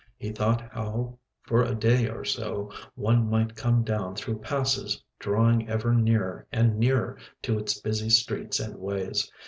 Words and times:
He 0.17 0.31
thought 0.31 0.61
how 0.73 1.19
for 1.43 1.61
a 1.61 1.75
day 1.75 2.07
or 2.09 2.25
so 2.25 2.71
one 2.95 3.29
might 3.29 3.55
come 3.55 3.83
down 3.83 4.15
through 4.15 4.39
passes 4.39 5.03
drawing 5.19 5.69
ever 5.69 5.93
nearer 5.93 6.47
and 6.51 6.75
nearer 6.79 7.19
to 7.43 7.59
its 7.59 7.79
busy 7.79 8.09
streets 8.09 8.59
and 8.59 8.77
ways. 8.79 9.31